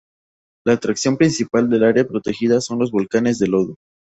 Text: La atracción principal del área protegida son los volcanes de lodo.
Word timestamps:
La 0.65 0.73
atracción 0.73 1.15
principal 1.15 1.69
del 1.69 1.83
área 1.83 2.07
protegida 2.07 2.59
son 2.59 2.79
los 2.79 2.89
volcanes 2.89 3.37
de 3.37 3.45
lodo. 3.49 3.75